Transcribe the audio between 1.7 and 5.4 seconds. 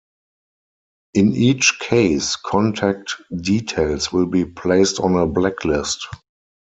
case, contact details will be placed on a